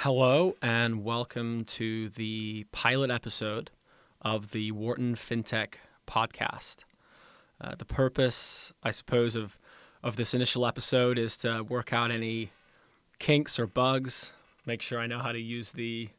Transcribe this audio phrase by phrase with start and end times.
[0.00, 3.70] Hello, and welcome to the pilot episode
[4.20, 5.76] of the Wharton FinTech
[6.06, 6.80] podcast.
[7.58, 9.58] Uh, the purpose, I suppose, of,
[10.02, 12.52] of this initial episode is to work out any
[13.18, 14.32] kinks or bugs,
[14.66, 16.10] make sure I know how to use the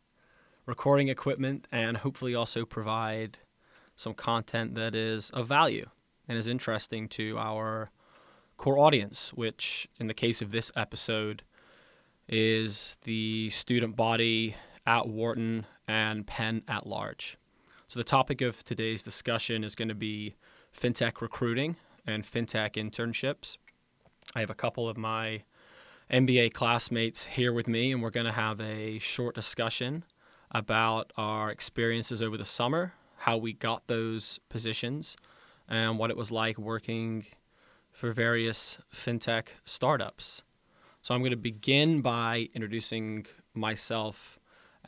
[0.66, 3.38] recording equipment, and hopefully also provide
[3.96, 5.88] some content that is of value
[6.28, 7.92] and is interesting to our
[8.58, 11.44] core audience, which in the case of this episode
[12.28, 17.38] is the student body at Wharton and Penn at large.
[17.88, 20.36] So, the topic of today's discussion is going to be
[20.78, 23.58] fintech recruiting and fintech internships.
[24.36, 25.44] I have a couple of my
[26.12, 30.04] MBA classmates here with me, and we're going to have a short discussion
[30.52, 35.18] about our experiences over the summer, how we got those positions,
[35.68, 37.26] and what it was like working
[37.92, 40.42] for various fintech startups.
[41.08, 44.40] So I'm going to begin by introducing myself,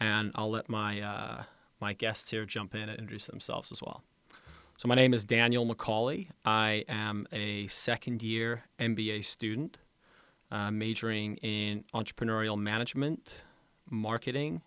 [0.02, 1.44] and I'll let my uh,
[1.80, 4.04] my guests here jump in and introduce themselves as well.
[4.76, 6.27] So my name is Daniel McCauley.
[6.43, 9.77] I am a second year MBA student,
[10.52, 13.43] uh, majoring in entrepreneurial management,
[13.90, 14.62] marketing,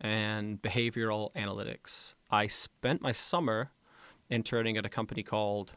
[0.00, 2.14] and behavioral analytics.
[2.30, 3.72] I spent my summer
[4.30, 5.74] interning at a company called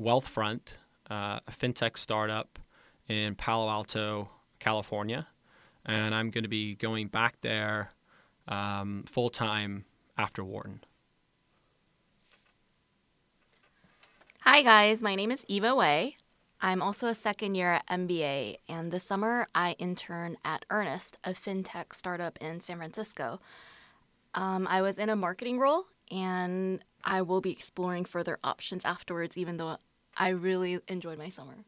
[0.00, 0.76] Wealthfront,
[1.10, 2.60] uh, a fintech startup
[3.08, 4.30] in Palo Alto,
[4.62, 5.26] California,
[5.84, 7.90] and I'm going to be going back there
[8.46, 9.84] um, full time
[10.16, 10.80] after Wharton.
[14.40, 15.02] Hi, guys.
[15.02, 16.16] My name is Eva Way.
[16.60, 21.32] I'm also a second year at MBA, and this summer I intern at Earnest, a
[21.32, 23.40] fintech startup in San Francisco.
[24.34, 29.36] Um, I was in a marketing role, and I will be exploring further options afterwards,
[29.36, 29.78] even though
[30.16, 31.64] I really enjoyed my summer.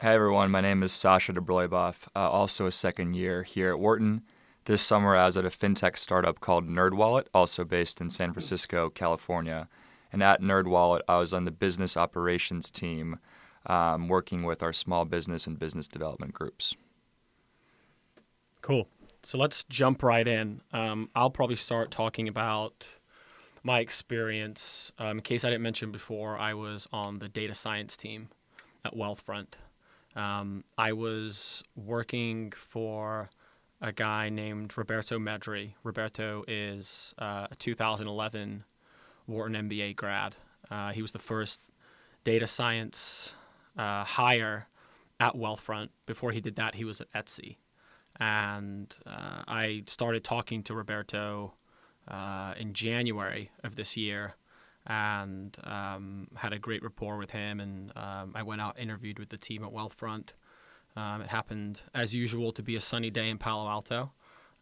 [0.00, 4.22] Hey everyone, my name is Sasha Dobrolyubov, uh, also a second year here at Wharton.
[4.66, 8.90] This summer I was at a fintech startup called NerdWallet, also based in San Francisco,
[8.90, 9.68] California.
[10.12, 13.18] And at NerdWallet, I was on the business operations team,
[13.66, 16.76] um, working with our small business and business development groups.
[18.62, 18.86] Cool.
[19.24, 20.60] So let's jump right in.
[20.72, 22.86] Um, I'll probably start talking about
[23.64, 24.92] my experience.
[24.96, 28.28] Um, in case I didn't mention before, I was on the data science team
[28.84, 29.54] at Wealthfront.
[30.18, 33.30] Um, I was working for
[33.80, 35.74] a guy named Roberto Medri.
[35.84, 38.64] Roberto is uh, a 2011
[39.28, 40.34] Wharton MBA grad.
[40.68, 41.60] Uh, he was the first
[42.24, 43.32] data science
[43.78, 44.66] uh, hire
[45.20, 45.90] at Wealthfront.
[46.06, 47.58] Before he did that, he was at Etsy.
[48.18, 51.54] And uh, I started talking to Roberto
[52.08, 54.34] uh, in January of this year
[54.88, 57.60] and um, had a great rapport with him.
[57.60, 60.30] And um, I went out, interviewed with the team at Wealthfront.
[60.96, 64.10] Um, it happened, as usual, to be a sunny day in Palo Alto.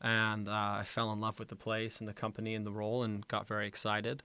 [0.03, 3.05] And uh, I fell in love with the place and the company and the role
[3.05, 4.23] and got very excited.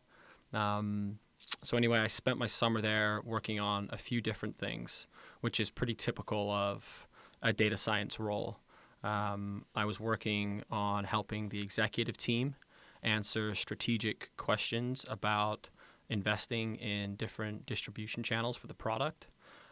[0.54, 1.20] Um,
[1.64, 5.08] so, anyway, I spent my summer there working on a few different things,
[5.40, 7.08] which is pretty typical of
[7.42, 8.58] a data science role.
[9.04, 12.56] Um, I was working on helping the executive team
[13.02, 15.70] answer strategic questions about
[16.12, 19.28] investing in different distribution channels for the product.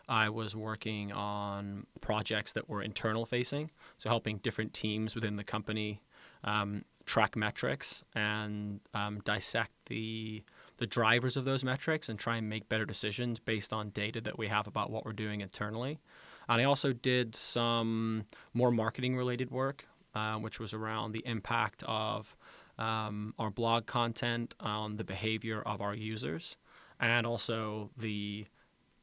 [0.07, 3.69] I was working on projects that were internal facing,
[3.99, 6.01] so helping different teams within the company
[6.43, 10.43] um, track metrics and um, dissect the
[10.77, 14.37] the drivers of those metrics and try and make better decisions based on data that
[14.37, 15.99] we have about what we're doing internally.
[16.47, 18.23] And I also did some
[18.53, 19.85] more marketing related work,
[20.15, 22.33] uh, which was around the impact of
[22.79, 26.55] um, our blog content on the behavior of our users
[26.99, 28.45] and also the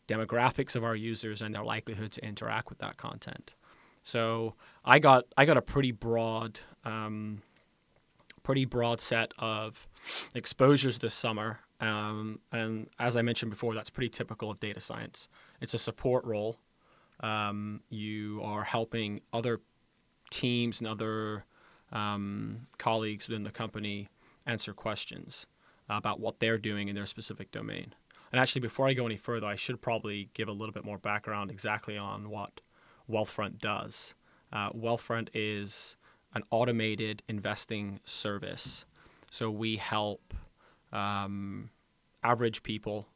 [0.09, 3.55] demographics of our users and their likelihood to interact with that content.
[4.03, 4.55] So
[4.85, 7.43] I got I got a pretty broad um,
[8.43, 9.87] pretty broad set of
[10.35, 15.29] exposures this summer, um, and as I mentioned before, that's pretty typical of data science.
[15.61, 16.57] It's a support role.
[17.21, 19.61] Um, you are helping other
[20.31, 21.45] teams and other
[21.93, 24.09] um, colleagues within the company
[24.47, 25.47] answer questions
[25.89, 27.95] about what they're doing in their specific domain.
[28.33, 30.99] And actually, before I go any further, I should probably give a little bit more
[30.99, 32.61] background exactly on what
[33.09, 34.15] Wealthfront does.
[34.53, 35.97] Uh, Wealthfront is
[36.35, 38.85] an automated investing service.
[39.31, 40.35] So we help
[40.93, 41.71] um,
[42.23, 43.09] average people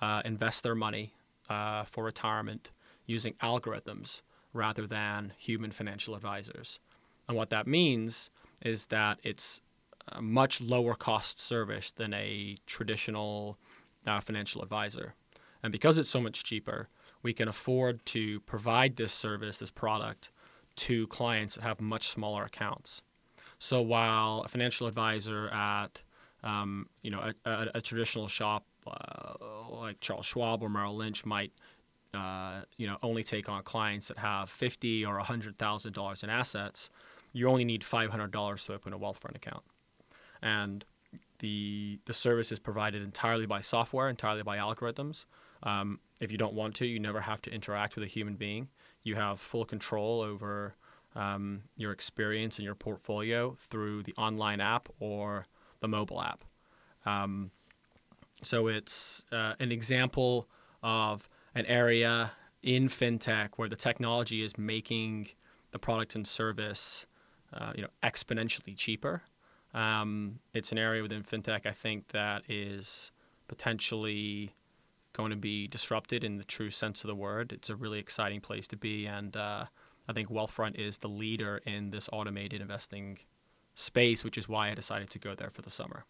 [0.00, 1.14] uh, invest their money
[1.48, 2.70] uh, for retirement
[3.06, 4.22] using algorithms
[4.52, 6.78] rather than human financial advisors.
[7.28, 8.30] And what that means
[8.62, 9.60] is that it's
[10.08, 13.58] a much lower cost service than a traditional
[14.06, 15.14] uh, financial advisor.
[15.62, 16.88] And because it's so much cheaper,
[17.22, 20.30] we can afford to provide this service, this product,
[20.76, 23.02] to clients that have much smaller accounts.
[23.58, 26.02] So while a financial advisor at
[26.44, 29.34] um, you know a, a, a traditional shop uh,
[29.70, 31.52] like Charles Schwab or Merrill Lynch might
[32.14, 36.30] uh, you know only take on clients that have fifty or hundred thousand dollars in
[36.30, 36.90] assets,
[37.32, 39.64] you only need five hundred dollars to open a Wealthfront account,
[40.42, 40.84] and
[41.38, 45.24] the the service is provided entirely by software, entirely by algorithms.
[45.62, 48.68] Um, if you don't want to, you never have to interact with a human being.
[49.02, 50.74] You have full control over
[51.14, 55.46] um, your experience and your portfolio through the online app or
[55.80, 56.44] the mobile app.
[57.06, 57.50] Um,
[58.42, 60.48] so it's uh, an example
[60.82, 62.32] of an area
[62.62, 65.28] in fintech where the technology is making
[65.70, 67.06] the product and service,
[67.52, 69.22] uh, you know, exponentially cheaper.
[69.74, 73.10] Um, it's an area within fintech I think that is
[73.48, 74.54] potentially
[75.12, 77.52] going to be disrupted in the true sense of the word.
[77.52, 79.64] It's a really exciting place to be, and uh,
[80.08, 83.18] I think Wealthfront is the leader in this automated investing
[83.74, 86.04] space, which is why I decided to go there for the summer.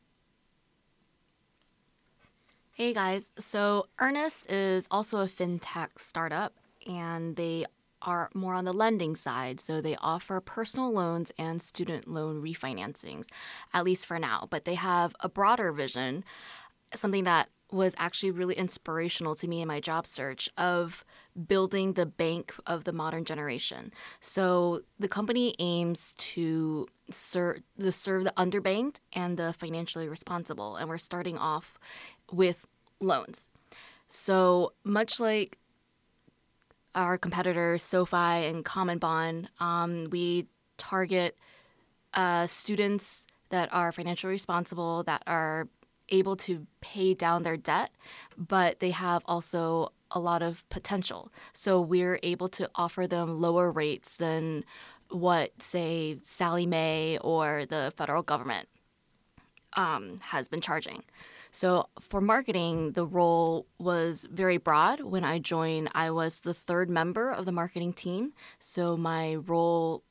[2.72, 6.54] Hey guys, so Earnest is also a fintech startup
[6.86, 7.66] and they
[8.02, 9.60] are more on the lending side.
[9.60, 13.26] So they offer personal loans and student loan refinancings,
[13.72, 14.46] at least for now.
[14.50, 16.24] But they have a broader vision,
[16.94, 21.04] something that was actually really inspirational to me in my job search of
[21.46, 23.92] building the bank of the modern generation.
[24.20, 30.88] So the company aims to serve the serve the underbanked and the financially responsible and
[30.88, 31.78] we're starting off
[32.32, 32.66] with
[33.00, 33.50] loans.
[34.08, 35.58] So, much like
[36.98, 41.36] our competitors, SoFi and CommonBond, um, we target
[42.12, 45.68] uh, students that are financially responsible, that are
[46.08, 47.90] able to pay down their debt,
[48.36, 51.30] but they have also a lot of potential.
[51.52, 54.64] So we're able to offer them lower rates than
[55.10, 58.68] what, say, Sallie Mae or the federal government
[59.74, 61.04] um, has been charging.
[61.50, 65.00] So for marketing, the role was very broad.
[65.00, 68.32] When I joined, I was the third member of the marketing team.
[68.58, 70.02] So my role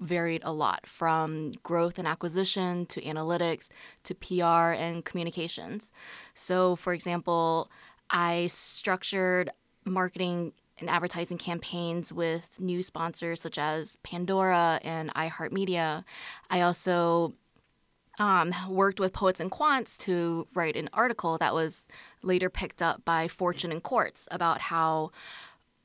[0.00, 3.68] varied a lot from growth and acquisition to analytics
[4.04, 5.90] to PR and communications.
[6.34, 7.70] So, for example,
[8.10, 9.50] I structured
[9.84, 16.04] marketing and advertising campaigns with new sponsors such as Pandora and iHeartMedia.
[16.50, 17.34] I also
[18.18, 21.88] um, worked with poets and quants to write an article that was
[22.22, 25.10] later picked up by Fortune and Quartz about how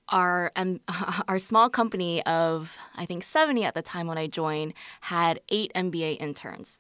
[0.10, 0.80] our um,
[1.28, 5.72] our small company of I think 70 at the time when I joined had eight
[5.76, 6.80] MBA interns.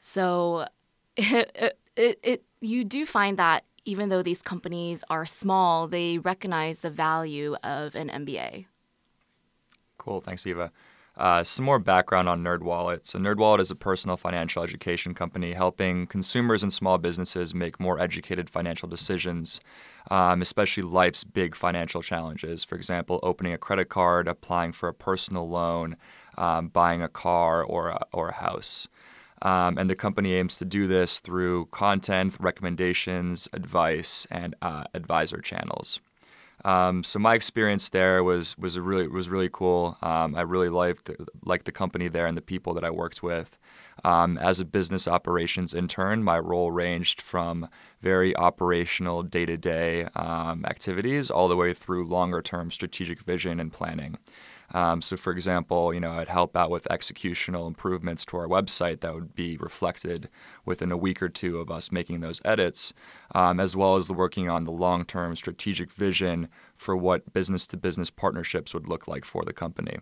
[0.00, 0.66] So
[1.16, 6.80] it, it, it you do find that even though these companies are small, they recognize
[6.80, 8.66] the value of an MBA.
[9.96, 10.70] Cool, thanks, Eva.
[11.16, 13.04] Uh, some more background on NerdWallet.
[13.04, 18.00] So, NerdWallet is a personal financial education company helping consumers and small businesses make more
[18.00, 19.60] educated financial decisions,
[20.10, 22.64] um, especially life's big financial challenges.
[22.64, 25.96] For example, opening a credit card, applying for a personal loan,
[26.38, 28.88] um, buying a car or a, or a house.
[29.42, 35.40] Um, and the company aims to do this through content, recommendations, advice, and uh, advisor
[35.40, 36.00] channels.
[36.64, 39.96] Um, so my experience there was was really was really cool.
[40.02, 41.10] Um, I really liked
[41.44, 43.58] liked the company there and the people that I worked with.
[44.04, 47.68] Um, as a business operations intern, my role ranged from
[48.00, 50.06] very operational day to day
[50.64, 54.18] activities all the way through longer term strategic vision and planning.
[54.72, 59.00] Um, so, for example, you know, I'd help out with executional improvements to our website
[59.00, 60.28] that would be reflected
[60.64, 62.92] within a week or two of us making those edits,
[63.34, 68.72] um, as well as the working on the long-term strategic vision for what business-to-business partnerships
[68.72, 69.98] would look like for the company.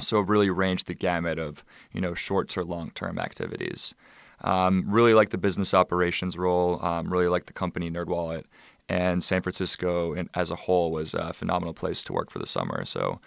[0.00, 3.94] So, really ranged the gamut of you know short to long-term activities.
[4.42, 6.82] Um, really like the business operations role.
[6.82, 8.44] Um, really like the company NerdWallet,
[8.88, 12.84] and San Francisco as a whole was a phenomenal place to work for the summer.
[12.84, 13.20] So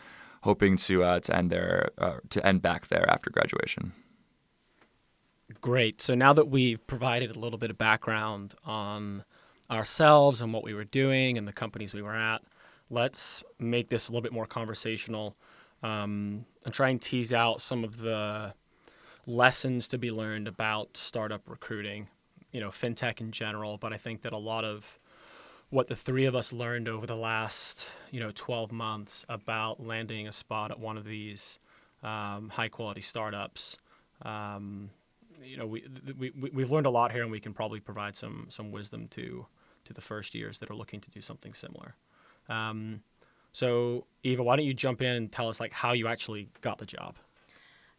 [0.44, 3.94] hoping to uh, to end there uh, to end back there after graduation.
[5.62, 6.02] Great.
[6.02, 9.24] So now that we've provided a little bit of background on
[9.72, 12.42] ourselves and what we were doing and the companies we were at,
[12.90, 15.36] let's make this a little bit more conversational
[15.82, 18.54] um, and try and tease out some of the
[19.26, 22.10] lessons to be learned about startup recruiting,
[22.52, 23.78] you know, fintech in general.
[23.78, 25.00] But I think that a lot of
[25.74, 30.28] what the three of us learned over the last you know 12 months about landing
[30.28, 31.60] a spot at one of these
[32.04, 33.78] um, high quality startups.
[34.22, 34.92] Um,
[35.44, 35.84] you know, we,
[36.18, 39.46] we we've learned a lot here, and we can probably provide some some wisdom to
[39.86, 41.96] to the first years that are looking to do something similar.
[42.50, 43.02] Um,
[43.52, 46.78] So, Eva, why don't you jump in and tell us like how you actually got
[46.78, 47.16] the job?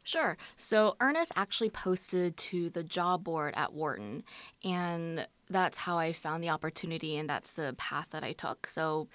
[0.02, 0.36] Sure.
[0.56, 4.22] So Earnest actually posted to the job board at Wharton,
[4.62, 8.68] and that's how I found the opportunity, and that's the path that I took.
[8.68, 9.08] So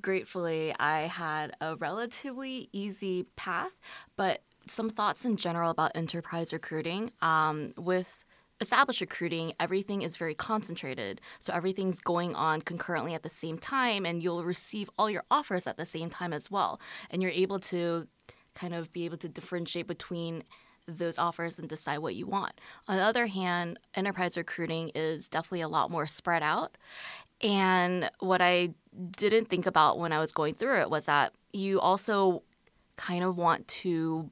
[0.00, 3.72] gratefully, I had a relatively easy path,
[4.16, 7.12] but some thoughts in general about enterprise recruiting.
[7.22, 8.24] Um, with
[8.60, 11.20] established recruiting, everything is very concentrated.
[11.40, 15.66] So everything's going on concurrently at the same time, and you'll receive all your offers
[15.66, 16.80] at the same time as well.
[17.10, 18.08] And you're able to
[18.54, 20.42] kind of be able to differentiate between
[20.88, 22.60] those offers and decide what you want.
[22.88, 26.76] On the other hand, enterprise recruiting is definitely a lot more spread out.
[27.40, 28.70] And what I
[29.16, 32.42] didn't think about when I was going through it was that you also
[32.96, 34.30] kind of want to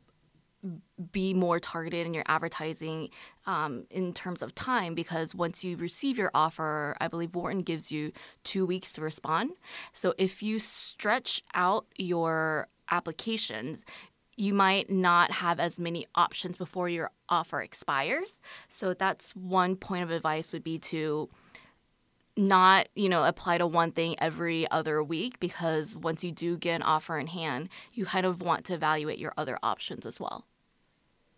[1.12, 3.10] be more targeted in your advertising
[3.46, 7.92] um, in terms of time because once you receive your offer, I believe Wharton gives
[7.92, 9.50] you two weeks to respond.
[9.92, 13.84] So if you stretch out your applications,
[14.37, 18.38] you might not have as many options before your offer expires.
[18.69, 21.28] So that's one point of advice would be to
[22.37, 26.75] not, you know, apply to one thing every other week because once you do get
[26.75, 30.45] an offer in hand, you kind of want to evaluate your other options as well.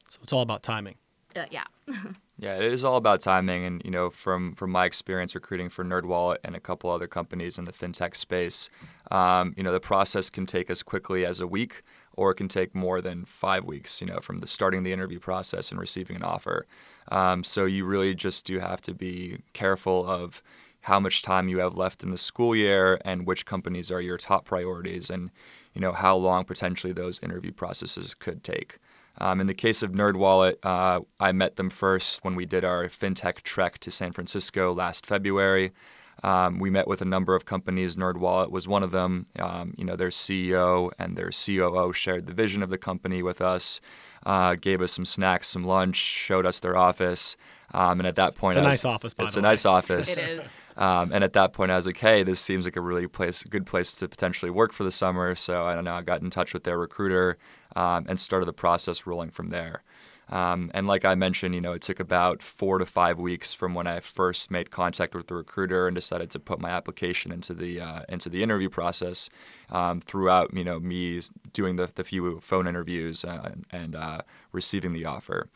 [0.08, 0.96] So it's all about timing.
[1.36, 1.64] Uh, yeah.
[2.38, 5.84] yeah, it is all about timing, and you know, from from my experience recruiting for
[5.84, 8.70] NerdWallet and a couple other companies in the fintech space,
[9.10, 11.82] um, you know, the process can take as quickly as a week
[12.18, 15.20] or it can take more than five weeks, you know, from the starting the interview
[15.20, 16.66] process and receiving an offer.
[17.12, 20.42] Um, so you really just do have to be careful of
[20.82, 24.18] how much time you have left in the school year and which companies are your
[24.18, 25.30] top priorities and,
[25.74, 28.78] you know, how long potentially those interview processes could take.
[29.20, 32.88] Um, in the case of NerdWallet, uh, I met them first when we did our
[32.88, 35.72] fintech trek to San Francisco last February.
[36.22, 37.96] Um, we met with a number of companies.
[37.96, 39.26] NerdWallet was one of them.
[39.38, 43.40] Um, you know, their CEO and their COO shared the vision of the company with
[43.40, 43.80] us,
[44.26, 47.36] uh, gave us some snacks, some lunch, showed us their office.
[47.72, 49.14] Um, and at that point, it's a was, nice office.
[49.18, 50.18] it's a nice office.
[50.18, 50.46] It is.
[50.76, 53.42] Um, and at that point, I was like, "Hey, this seems like a really place,
[53.42, 55.94] good place to potentially work for the summer." So I don't know.
[55.94, 57.36] I got in touch with their recruiter
[57.74, 59.82] um, and started the process rolling from there.
[60.30, 63.74] Um, and like I mentioned, you know, it took about four to five weeks from
[63.74, 67.54] when I first made contact with the recruiter and decided to put my application into
[67.54, 69.30] the uh, into the interview process.
[69.70, 71.20] Um, throughout, you know, me
[71.52, 75.48] doing the, the few phone interviews uh, and uh, receiving the offer.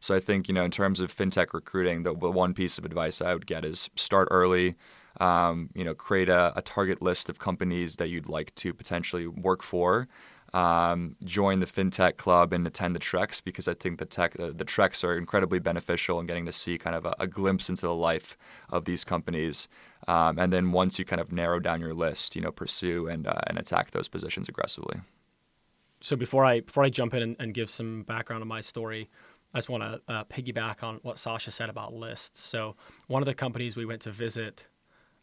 [0.00, 3.20] So I think, you know, in terms of fintech recruiting, the, one piece of advice
[3.20, 4.76] I would get is start early.
[5.20, 9.26] Um, you know, create a, a target list of companies that you'd like to potentially
[9.26, 10.08] work for
[10.52, 14.50] um, join the fintech club and attend the treks because I think the tech uh,
[14.54, 17.86] the treks are incredibly beneficial in getting to see kind of a, a glimpse into
[17.86, 18.36] the life
[18.70, 19.68] of these companies.
[20.08, 23.26] Um, and then once you kind of narrow down your list, you know, pursue and
[23.26, 25.00] uh, and attack those positions aggressively.
[26.00, 29.08] So before I before I jump in and, and give some background on my story,
[29.54, 32.40] I just want to uh, piggyback on what Sasha said about lists.
[32.40, 32.76] So
[33.06, 34.66] one of the companies we went to visit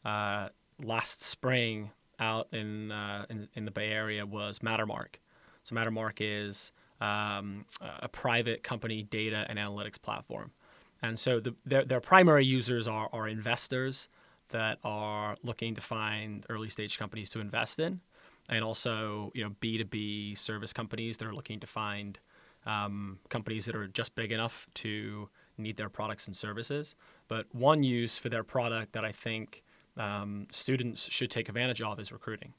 [0.06, 0.50] uh,
[0.82, 5.16] last spring out in, uh, in, in the Bay Area was Mattermark.
[5.64, 6.72] So Mattermark is
[7.02, 10.52] um, a private company data and analytics platform,
[11.02, 14.08] and so the, their their primary users are are investors
[14.50, 18.00] that are looking to find early stage companies to invest in,
[18.50, 22.18] and also you know B two B service companies that are looking to find
[22.66, 26.96] um, companies that are just big enough to need their products and services.
[27.28, 29.64] But one use for their product that I think
[29.98, 32.54] um, students should take advantage of is recruiting,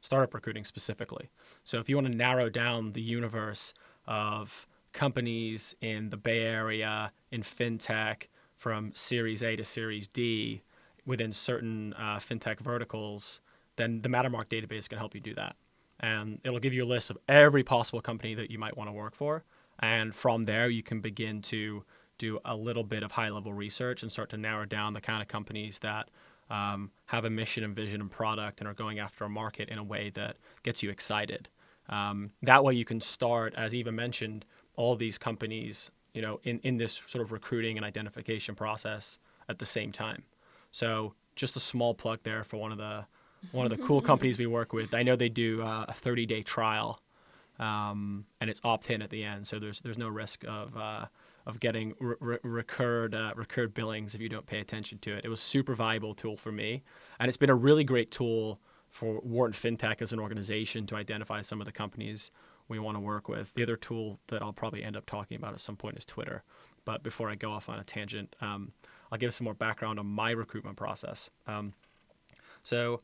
[0.00, 1.30] startup recruiting specifically.
[1.64, 3.74] So if you want to narrow down the universe
[4.06, 8.24] of companies in the Bay Area in fintech
[8.56, 10.62] from Series A to Series D
[11.04, 13.40] within certain uh, fintech verticals,
[13.76, 15.56] then the Mattermark database can help you do that.
[16.00, 18.92] And it'll give you a list of every possible company that you might want to
[18.92, 19.44] work for.
[19.80, 21.84] And from there, you can begin to
[22.18, 25.20] do a little bit of high level research and start to narrow down the kind
[25.20, 26.08] of companies that
[26.50, 29.78] um, have a mission and vision and product and are going after a market in
[29.78, 31.48] a way that gets you excited.
[31.88, 34.44] Um, that way, you can start, as Eva mentioned,
[34.76, 39.58] all these companies, you know, in, in this sort of recruiting and identification process at
[39.58, 40.22] the same time.
[40.70, 43.04] So, just a small plug there for one of the
[43.52, 44.94] one of the cool companies we work with.
[44.94, 47.00] I know they do uh, a 30 day trial,
[47.58, 51.06] um, and it's opt in at the end, so there's there's no risk of uh,
[51.46, 55.24] of getting re- recurred uh, recurred billings if you don't pay attention to it.
[55.24, 56.82] It was a super valuable tool for me,
[57.18, 58.60] and it's been a really great tool
[58.90, 62.30] for Wharton FinTech as an organization to identify some of the companies
[62.68, 63.52] we want to work with.
[63.54, 66.44] The other tool that I'll probably end up talking about at some point is Twitter.
[66.84, 68.72] But before I go off on a tangent, um,
[69.10, 71.28] I'll give some more background on my recruitment process.
[71.46, 71.72] Um,
[72.62, 73.00] so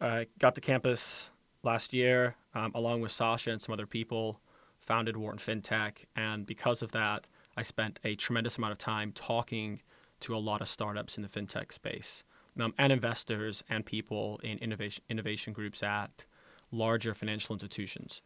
[0.00, 1.30] I got to campus
[1.62, 4.40] last year, um, along with Sasha and some other people,
[4.80, 6.04] founded Wharton FinTech.
[6.14, 7.26] And because of that,
[7.56, 9.80] I spent a tremendous amount of time talking
[10.20, 12.22] to a lot of startups in the fintech space
[12.60, 16.24] um, and investors and people in innovation, innovation groups at
[16.70, 18.22] larger financial institutions.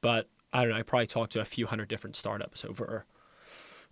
[0.00, 3.04] But I don't know, I probably talked to a few hundred different startups over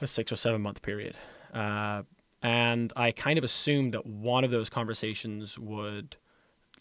[0.00, 1.14] a six or seven month period.
[1.52, 2.02] Uh,
[2.42, 6.16] and I kind of assumed that one of those conversations would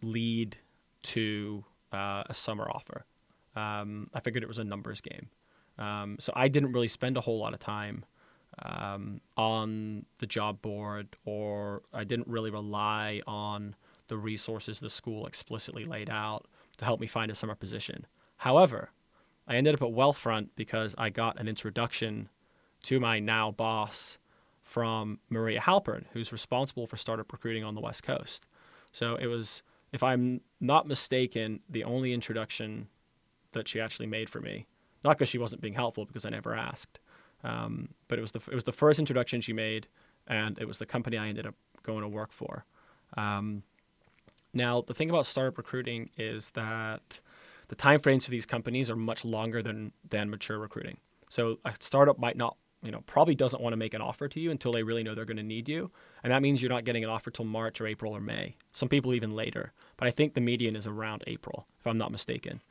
[0.01, 0.57] lead
[1.03, 1.63] to
[1.93, 3.05] uh, a summer offer.
[3.55, 5.29] Um, I figured it was a numbers game.
[5.77, 8.05] Um, so I didn't really spend a whole lot of time
[8.63, 13.75] um, on the job board, or I didn't really rely on
[14.07, 16.47] the resources the school explicitly laid out
[16.77, 18.05] to help me find a summer position.
[18.37, 18.89] However,
[19.47, 22.29] I ended up at Wealthfront because I got an introduction
[22.83, 24.17] to my now boss
[24.63, 28.45] from Maria Halpern, who's responsible for startup recruiting on the West Coast.
[28.91, 32.87] So it was, if I'm not mistaken, the only introduction
[33.51, 34.65] that she actually made for me.
[35.03, 36.99] Not because she wasn't being helpful, because I never asked.
[37.43, 39.87] Um, but it was the it was the first introduction she made,
[40.27, 42.65] and it was the company I ended up going to work for.
[43.17, 43.63] Um,
[44.53, 47.19] now the thing about startup recruiting is that
[47.69, 50.97] the time frames for these companies are much longer than than mature recruiting.
[51.29, 54.39] So a startup might not you know probably doesn't want to make an offer to
[54.39, 55.91] you until they really know they're going to need you
[56.23, 58.89] and that means you're not getting an offer till march or april or may some
[58.89, 62.61] people even later but i think the median is around april if i'm not mistaken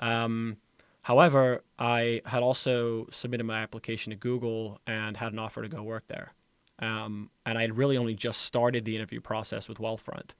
[0.00, 0.56] um,
[1.04, 5.82] however i had also submitted my application to google and had an offer to go
[5.82, 6.32] work there.
[6.80, 10.30] Um, and i had really only just started the interview process with wealthfront.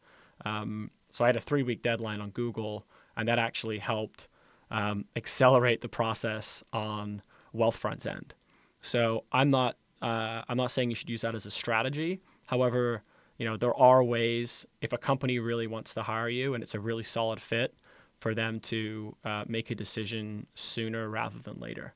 [0.45, 2.85] Um, so i had a three week deadline on google
[3.17, 4.29] and that actually helped
[4.71, 7.23] um, accelerate the process on
[7.55, 8.35] wealthfront's end.
[8.83, 12.21] So I'm not uh, I'm not saying you should use that as a strategy.
[12.47, 13.03] However,
[13.39, 16.75] you know there are ways if a company really wants to hire you and it's
[16.75, 17.75] a really solid fit
[18.25, 21.93] for them to uh, make a decision sooner rather than later.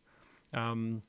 [0.52, 1.00] Um,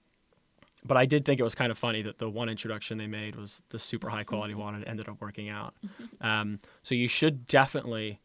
[0.86, 3.36] but I did think it was kind of funny that the one introduction they made
[3.36, 5.74] was the super high quality one and it ended up working out.
[6.22, 8.22] Um, so you should definitely,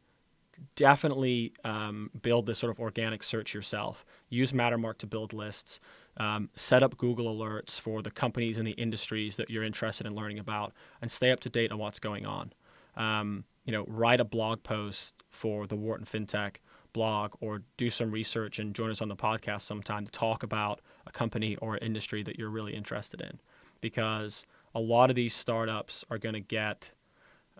[0.76, 4.04] definitely um, build this sort of organic search yourself.
[4.28, 5.80] Use Mattermark to build lists
[6.18, 10.14] um, set up Google alerts for the companies and the industries that you're interested in
[10.14, 12.52] learning about, and stay up to date on what's going on.
[12.96, 16.56] Um, you know, write a blog post for the Wharton FinTech
[16.94, 20.80] blog, or do some research and join us on the podcast sometime to talk about
[21.06, 23.38] a company or industry that you're really interested in,
[23.82, 26.90] because a lot of these startups are going to get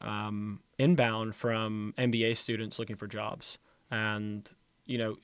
[0.01, 3.59] um, inbound from MBA students looking for jobs,
[3.91, 4.49] and
[4.87, 5.17] you know,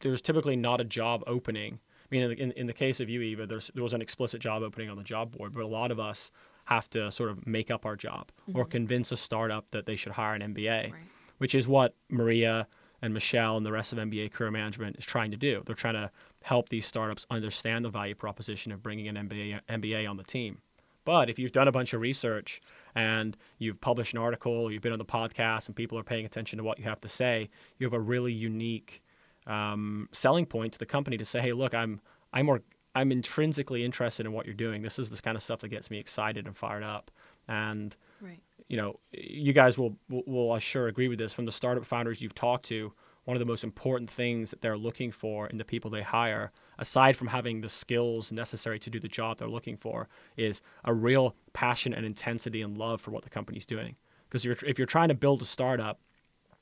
[0.00, 3.46] there's typically not a job opening I mean, in, in the case of you, Eva,
[3.46, 6.30] there was an explicit job opening on the job board, but a lot of us
[6.66, 8.58] have to sort of make up our job mm-hmm.
[8.58, 11.02] or convince a startup that they should hire an MBA, right.
[11.38, 12.66] which is what Maria
[13.02, 15.62] and Michelle and the rest of MBA career management is trying to do.
[15.64, 16.10] They're trying to
[16.42, 20.58] help these startups understand the value proposition of bringing an MBA, MBA on the team.
[21.04, 22.60] But if you've done a bunch of research
[22.94, 26.56] and you've published an article, you've been on the podcast, and people are paying attention
[26.58, 29.02] to what you have to say, you have a really unique
[29.46, 32.00] um, selling point to the company to say, hey, look, I'm
[32.32, 32.60] I'm more
[32.96, 34.82] I'm intrinsically interested in what you're doing.
[34.82, 37.10] This is the kind of stuff that gets me excited and fired up.
[37.46, 38.40] And right.
[38.68, 41.32] You know, you guys will, will I sure agree with this.
[41.32, 42.92] From the startup founders you've talked to,
[43.24, 46.52] one of the most important things that they're looking for in the people they hire,
[46.78, 50.94] aside from having the skills necessary to do the job they're looking for, is a
[50.94, 53.96] real passion and intensity and love for what the company's doing.
[54.28, 56.00] Because if you're trying to build a startup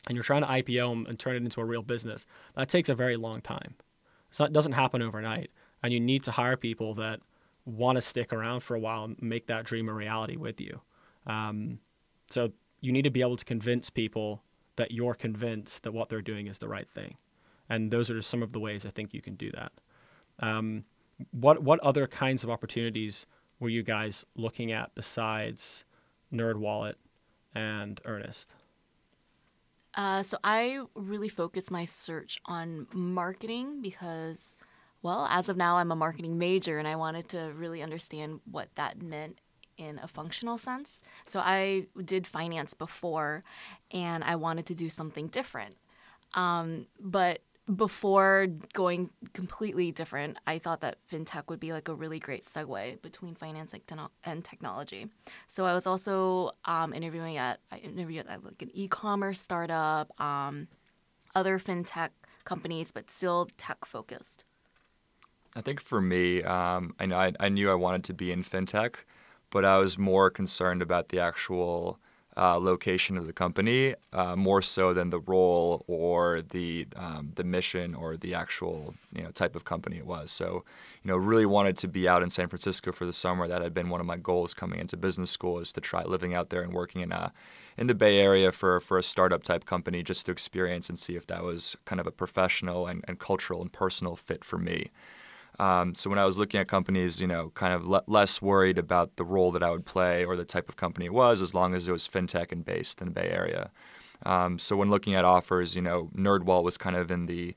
[0.07, 2.95] and you're trying to IPO and turn it into a real business, that takes a
[2.95, 3.75] very long time.
[4.31, 5.51] So it doesn't happen overnight.
[5.83, 7.21] And you need to hire people that
[7.67, 10.81] want to stick around for a while and make that dream a reality with you.
[11.27, 11.79] Um,
[12.31, 14.43] so you need to be able to convince people
[14.77, 17.17] that you're convinced that what they're doing is the right thing.
[17.69, 19.73] And those are just some of the ways I think you can do that.
[20.41, 20.85] Um,
[21.31, 23.27] what what other kinds of opportunities
[23.61, 25.85] were you guys looking at besides
[26.33, 26.95] NerdWallet
[27.55, 28.53] and Earnest?
[29.95, 34.57] Uh, so I really focus my search on marketing because,
[35.03, 38.69] well, as of now, I'm a marketing major and I wanted to really understand what
[38.75, 39.41] that meant
[39.77, 41.01] in a functional sense.
[41.27, 43.45] So I did finance before
[43.91, 45.77] and I wanted to do something different.
[46.35, 47.41] Um, but
[47.75, 53.01] before going completely different, I thought that fintech would be like a really great segue
[53.01, 53.75] between finance
[54.25, 55.09] and technology.
[55.49, 60.69] So I was also um, interviewing at I interviewed at like an e-commerce startup, um,
[61.35, 62.11] other fintech
[62.45, 64.45] companies, but still tech focused.
[65.57, 68.43] I think for me, um, I know I, I, knew I wanted to be in
[68.43, 68.97] fintech,
[69.55, 72.01] but I was more concerned about the actual
[72.37, 77.45] uh, location of the company, uh, more so than the role or the um, the
[77.45, 80.33] mission or the actual you know type of company it was.
[80.33, 80.65] So,
[81.05, 83.47] you know, really wanted to be out in San Francisco for the summer.
[83.47, 86.35] That had been one of my goals coming into business school is to try living
[86.35, 87.33] out there and working in a
[87.79, 91.15] in the Bay Area for for a startup type company just to experience and see
[91.15, 94.91] if that was kind of a professional and, and cultural and personal fit for me.
[95.59, 98.79] Um, so when I was looking at companies, you know, kind of le- less worried
[98.79, 101.55] about the role that I would play or the type of company it was, as
[101.55, 103.71] long as it was fintech and based in the Bay Area.
[104.25, 107.55] Um, so when looking at offers, you know, NerdWallet was kind of in the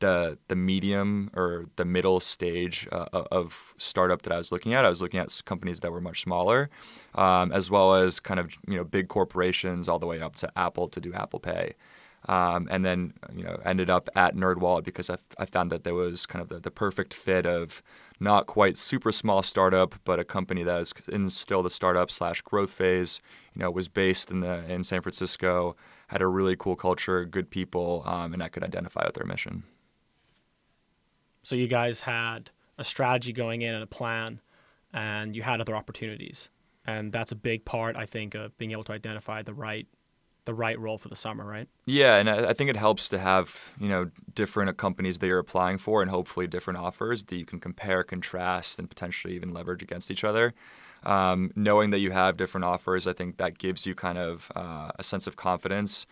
[0.00, 4.84] the the medium or the middle stage uh, of startup that I was looking at.
[4.84, 6.70] I was looking at companies that were much smaller,
[7.14, 10.50] um, as well as kind of you know big corporations all the way up to
[10.58, 11.74] Apple to do Apple Pay.
[12.28, 16.26] Um, and then you know ended up at NerdWallet because I, found that there was
[16.26, 17.82] kind of the, the perfect fit of
[18.20, 22.42] not quite super small startup, but a company that is in still the startup slash
[22.42, 23.20] growth phase.
[23.54, 25.76] You know, was based in the in San Francisco,
[26.08, 29.62] had a really cool culture, good people, um, and I could identify with their mission.
[31.42, 34.40] So you guys had a strategy going in and a plan,
[34.92, 36.50] and you had other opportunities,
[36.86, 39.86] and that's a big part, I think, of being able to identify the right
[40.44, 41.68] the right role for the summer, right?
[41.84, 45.78] Yeah, and I, think it helps to have you know different companies that you're applying
[45.78, 50.10] for, and hopefully different offers that you can compare, contrast, and potentially even leverage against
[50.10, 50.54] each other.
[51.02, 54.90] Um, knowing that you have different offers, I think that gives you kind of uh,
[54.98, 56.06] a sense of confidence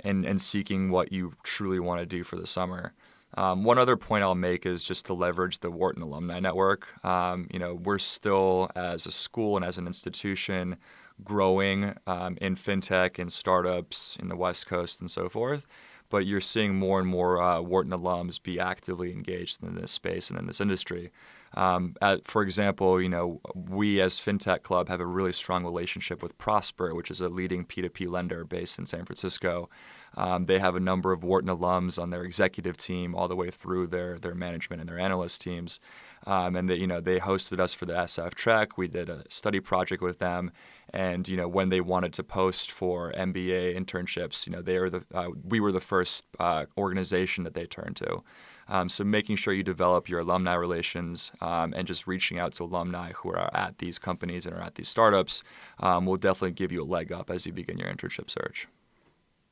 [0.00, 2.92] and and seeking what you truly want to do for the summer.
[3.36, 7.04] Um, one other point I'll make is just to leverage the Wharton Alumni Network.
[7.04, 10.76] Um, you know, we're still as a school and as an institution
[11.22, 15.66] growing um, in fintech and startups in the West Coast and so forth.
[16.10, 20.30] But you're seeing more and more uh, Wharton alums be actively engaged in this space
[20.30, 21.10] and in this industry.
[21.54, 26.22] Um, at, for example, you know, we as FinTech Club have a really strong relationship
[26.22, 29.68] with Prosper, which is a leading P2P lender based in San Francisco.
[30.16, 33.50] Um, they have a number of Wharton alums on their executive team, all the way
[33.50, 35.80] through their their management and their analyst teams.
[36.26, 38.78] Um, and they, you know, they hosted us for the SF Trek.
[38.78, 40.52] We did a study project with them,
[40.94, 44.88] and you know, when they wanted to post for MBA internships, you know, they were
[44.88, 48.22] the uh, we were the first uh, organization that they turned to.
[48.68, 52.64] Um, so making sure you develop your alumni relations um, and just reaching out to
[52.64, 55.42] alumni who are at these companies and are at these startups
[55.80, 58.66] um, will definitely give you a leg up as you begin your internship search.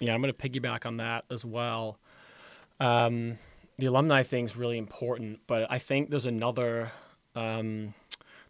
[0.01, 1.99] Yeah, I'm going to piggyback on that as well.
[2.81, 3.39] Um,
[3.79, 6.93] the alumni thing is really important, but I think there's another
[7.35, 7.95] um,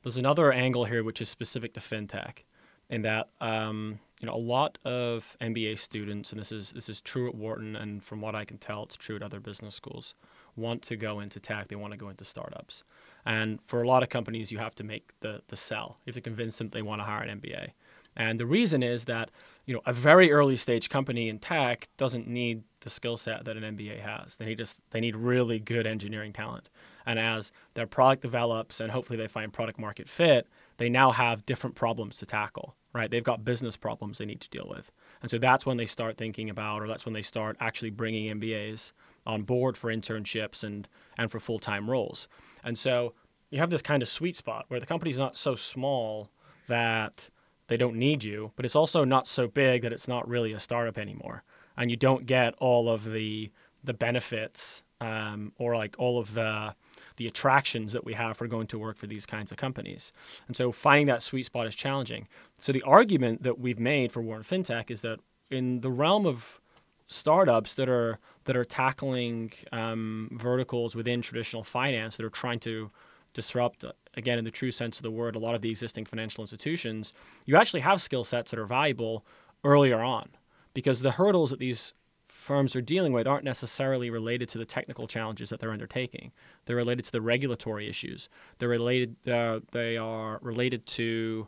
[0.02, 2.44] there's another angle here which is specific to fintech,
[2.90, 7.00] in that um, you know a lot of MBA students, and this is this is
[7.00, 10.14] true at Wharton, and from what I can tell, it's true at other business schools,
[10.56, 11.68] want to go into tech.
[11.68, 12.84] They want to go into startups,
[13.26, 15.98] and for a lot of companies, you have to make the the sell.
[16.04, 17.70] You have to convince them they want to hire an MBA,
[18.16, 19.30] and the reason is that
[19.66, 23.56] you know a very early stage company in tech doesn't need the skill set that
[23.56, 24.36] an MBA has.
[24.36, 26.68] They need just they need really good engineering talent.
[27.06, 30.46] And as their product develops and hopefully they find product market fit,
[30.82, 33.10] they now have different problems to tackle, right?
[33.10, 34.90] They've got business problems they need to deal with.
[35.22, 38.40] And so that's when they start thinking about or that's when they start actually bringing
[38.40, 38.92] MBAs
[39.24, 42.28] on board for internships and and for full-time roles.
[42.64, 43.14] And so
[43.50, 46.30] you have this kind of sweet spot where the company's not so small
[46.68, 47.30] that
[47.68, 50.60] they don't need you, but it's also not so big that it's not really a
[50.60, 51.44] startup anymore
[51.76, 53.50] and you don't get all of the
[53.84, 56.74] the benefits um, or like all of the
[57.22, 60.12] the attractions that we have for going to work for these kinds of companies.
[60.48, 62.26] And so finding that sweet spot is challenging.
[62.58, 66.60] So the argument that we've made for Wharton FinTech is that in the realm of
[67.06, 72.90] startups that are that are tackling um, verticals within traditional finance that are trying to
[73.34, 73.84] disrupt
[74.16, 77.12] again in the true sense of the word a lot of the existing financial institutions
[77.44, 79.24] you actually have skill sets that are valuable
[79.62, 80.28] earlier on
[80.72, 81.92] because the hurdles that these
[82.42, 86.32] firms are dealing with aren't necessarily related to the technical challenges that they're undertaking.
[86.66, 88.28] They're related to the regulatory issues.
[88.58, 89.16] They're related.
[89.28, 91.46] Uh, they are related to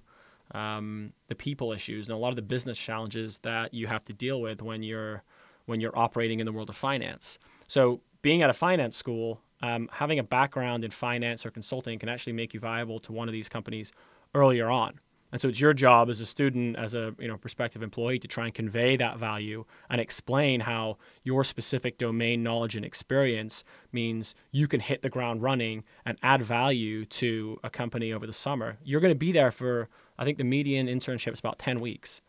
[0.52, 4.12] um, the people issues and a lot of the business challenges that you have to
[4.12, 5.22] deal with when you're
[5.66, 7.38] when you're operating in the world of finance.
[7.68, 12.09] So, being at a finance school, um, having a background in finance or consulting can
[12.09, 13.92] actually make you viable to one of these companies
[14.35, 14.94] earlier on.
[15.35, 18.29] And so it's your job as a student, as a you know prospective employee, to
[18.29, 24.37] try and convey that value and explain how your specific domain knowledge and experience means
[24.53, 28.77] you can hit the ground running and add value to a company over the summer.
[28.85, 32.20] You're going to be there for I think the median internship is about 10 weeks.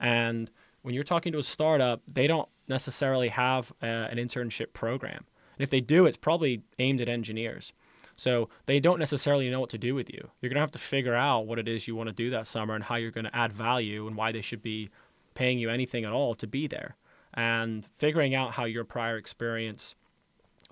[0.00, 0.50] And
[0.80, 5.26] when you're talking to a startup, they don't necessarily have a, an internship program.
[5.58, 7.74] And if they do, it's probably aimed at engineers.
[8.16, 10.30] So they don't necessarily know what to do with you.
[10.40, 12.46] You're going to have to figure out what it is you want to do that
[12.46, 14.90] summer and how you're going to add value and why they should be
[15.34, 16.96] paying you anything at all to be there.
[17.34, 19.96] And figuring out how your prior experience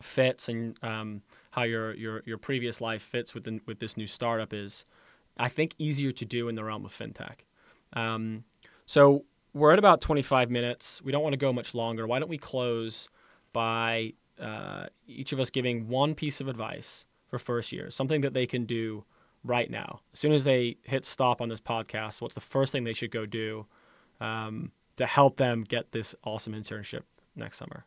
[0.00, 4.52] fits and um, how your, your your previous life fits with with this new startup
[4.52, 4.84] is,
[5.36, 7.40] I think, easier to do in the realm of fintech.
[7.94, 8.44] Um,
[8.86, 9.24] so
[9.54, 11.02] we're at about 25 minutes.
[11.02, 12.06] We don't want to go much longer.
[12.06, 13.08] Why don't we close
[13.52, 18.34] by uh, each of us giving one piece of advice for first years, something that
[18.34, 19.04] they can do
[19.42, 20.00] right now.
[20.12, 23.10] As soon as they hit stop on this podcast, what's the first thing they should
[23.10, 23.64] go do
[24.20, 27.86] um, to help them get this awesome internship next summer?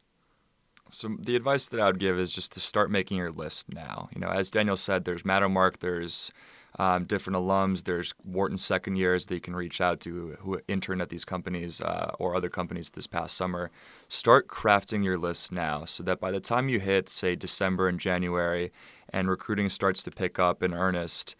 [0.90, 4.10] So the advice that I would give is just to start making your list now.
[4.16, 6.32] You know, as Daniel said, there's Mattermark, there's
[6.78, 11.02] um, different alums, there's Wharton second years that you can reach out to who interned
[11.02, 13.72] at these companies uh, or other companies this past summer.
[14.10, 18.00] Start crafting your list now so that by the time you hit, say, December and
[18.00, 18.72] January,
[19.10, 21.36] and recruiting starts to pick up in earnest,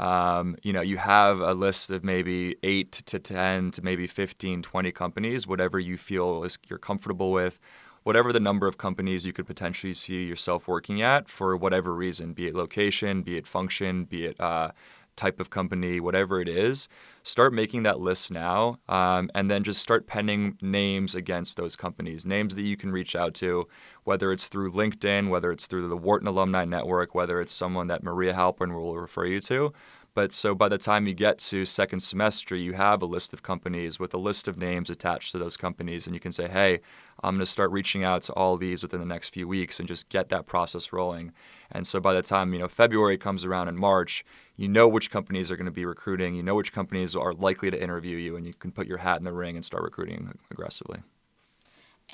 [0.00, 4.60] um, you know, you have a list of maybe eight to 10 to maybe 15,
[4.60, 7.60] 20 companies, whatever you feel is you're comfortable with
[8.04, 12.32] whatever the number of companies you could potentially see yourself working at for whatever reason,
[12.32, 14.70] be it location, be it function, be it uh,
[15.16, 16.88] type of company, whatever it is,
[17.22, 22.26] start making that list now um, and then just start penning names against those companies,
[22.26, 23.66] names that you can reach out to,
[24.04, 28.02] whether it's through LinkedIn, whether it's through the Wharton Alumni Network, whether it's someone that
[28.02, 29.72] Maria Halpern will refer you to.
[30.14, 33.42] But so by the time you get to second semester, you have a list of
[33.42, 36.80] companies with a list of names attached to those companies, and you can say, hey,
[37.24, 39.88] I'm going to start reaching out to all these within the next few weeks and
[39.88, 41.32] just get that process rolling.
[41.72, 44.24] And so by the time you know February comes around in March,
[44.56, 47.70] you know which companies are going to be recruiting, you know which companies are likely
[47.70, 50.38] to interview you, and you can put your hat in the ring and start recruiting
[50.50, 51.02] aggressively.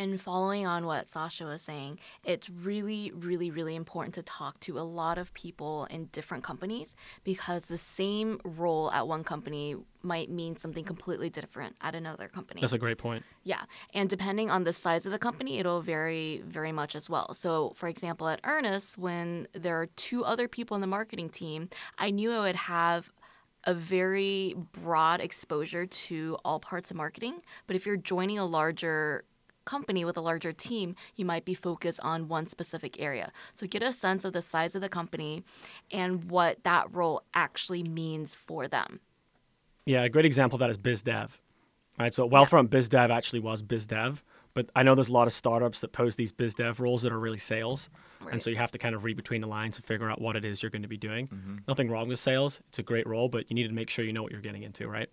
[0.01, 4.79] And following on what Sasha was saying, it's really, really, really important to talk to
[4.79, 10.31] a lot of people in different companies because the same role at one company might
[10.31, 12.63] mean something completely different at another company.
[12.63, 13.27] That's a great point.
[13.45, 13.65] Yeah.
[13.93, 17.35] And depending on the size of the company, it'll vary very much as well.
[17.35, 21.69] So, for example, at Earnest, when there are two other people in the marketing team,
[21.99, 23.13] I knew I would have
[23.65, 27.43] a very broad exposure to all parts of marketing.
[27.67, 29.25] But if you're joining a larger
[29.71, 33.31] company with a larger team, you might be focused on one specific area.
[33.55, 35.45] So get a sense of the size of the company
[35.93, 38.99] and what that role actually means for them.
[39.87, 41.31] Yeah, a great example of that is BizDev.
[41.99, 42.79] Right, so Wealthfront yeah.
[42.79, 44.23] BizDev actually was BizDev,
[44.55, 47.19] but I know there's a lot of startups that post these BizDev roles that are
[47.19, 47.91] really sales,
[48.23, 48.33] right.
[48.33, 50.35] and so you have to kind of read between the lines and figure out what
[50.35, 51.29] it is you're going to be doing.
[51.29, 51.57] Mm-hmm.
[51.69, 54.15] Nothing wrong with sales; it's a great role, but you need to make sure you
[54.15, 55.11] know what you're getting into, right?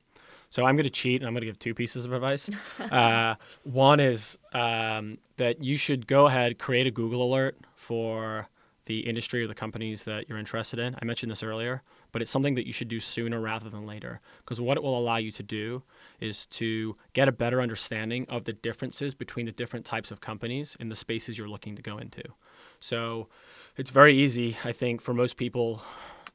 [0.49, 2.49] So I'm going to cheat and I'm going to give two pieces of advice.
[2.91, 8.47] uh, one is um, that you should go ahead, create a Google alert for
[8.87, 10.95] the industry or the companies that you're interested in.
[10.99, 11.83] I mentioned this earlier,
[12.13, 14.21] but it's something that you should do sooner rather than later.
[14.39, 15.83] Because what it will allow you to do
[16.21, 20.77] is to get a better understanding of the differences between the different types of companies
[20.79, 22.23] in the spaces you're looking to go into.
[22.79, 23.27] So
[23.75, 25.81] it's very easy, I think, for most people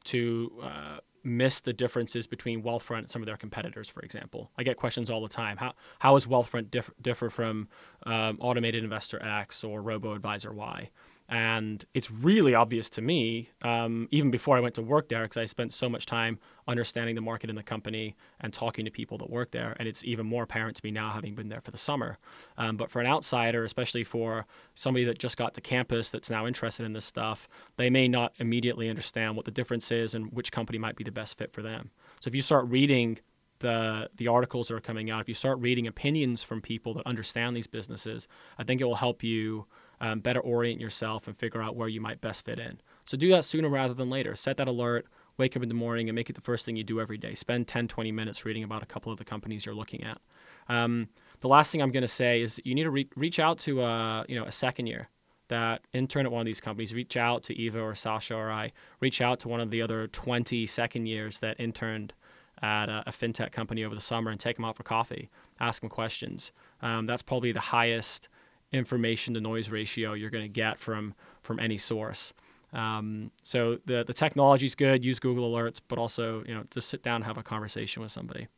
[0.05, 4.51] to uh, miss the differences between Wealthfront and some of their competitors, for example.
[4.59, 5.57] I get questions all the time.
[5.57, 7.69] How, how is Wealthfront diff- differ from
[8.05, 10.91] um, Automated Investor X or Robo Advisor Y?
[11.33, 15.39] And it's really obvious to me, um, even before I went to work there, because
[15.39, 19.17] I spent so much time understanding the market in the company and talking to people
[19.17, 19.75] that work there.
[19.79, 22.19] And it's even more apparent to me now, having been there for the summer.
[22.59, 26.47] Um, but for an outsider, especially for somebody that just got to campus that's now
[26.47, 30.53] interested in this stuff, they may not immediately understand what the difference is and which
[30.53, 31.93] company might be the best fit for them.
[32.21, 33.19] So if you start reading
[33.61, 37.07] the the articles that are coming out, if you start reading opinions from people that
[37.07, 39.67] understand these businesses, I think it will help you
[40.03, 42.81] um, better orient yourself and figure out where you might best fit in.
[43.07, 44.35] So do that sooner rather than later.
[44.35, 45.07] Set that alert,
[45.39, 47.35] wake up in the morning, and make it the first thing you do every day.
[47.35, 50.21] Spend 10, 20 minutes reading about a couple of the companies you're looking at.
[50.69, 53.61] Um, the last thing I'm going to say is you need to re- reach out
[53.61, 55.09] to a, uh, you know, a second year
[55.49, 56.93] that intern at one of these companies.
[56.93, 58.73] Reach out to Eva or Sasha or I.
[58.99, 62.13] Reach out to one of the other 20 second years that interned
[62.61, 65.31] at a, a fintech company over the summer and take them out for coffee.
[65.61, 66.51] Ask them questions.
[66.81, 68.29] Um, that's probably the highest–
[68.73, 72.33] information to noise ratio you're going to get from from any source.
[72.73, 75.05] Um, so the the technology is good.
[75.05, 78.13] Use Google Alerts, but also you know just sit down and have a conversation with
[78.13, 78.49] somebody.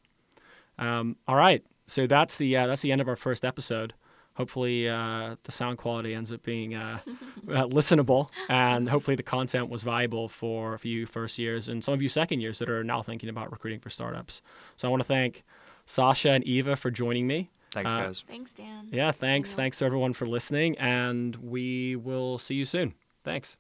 [0.79, 3.95] Um, all right, so that's the uh, that's the end of our first episode.
[4.35, 6.99] Hopefully, uh, the sound quality ends up being uh,
[7.49, 11.95] uh, listenable, and hopefully the content was viable for, a few first years and some
[11.95, 14.43] of you second years that are now thinking about recruiting for startups.
[14.77, 15.45] So I want to thank
[15.87, 17.51] Sasha and Eva for joining me.
[17.75, 18.25] Thanks, uh, guys.
[18.29, 18.89] Thanks, Dan.
[18.93, 19.53] Yeah, thanks.
[19.53, 22.95] Thanks to everyone for listening, and we will see you soon.
[23.25, 23.57] Thanks.